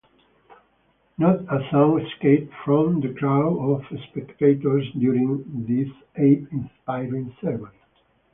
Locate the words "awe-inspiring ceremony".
6.17-7.77